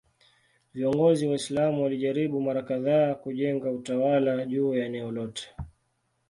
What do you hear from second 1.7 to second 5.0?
walijaribu mara kadhaa kujenga utawala juu ya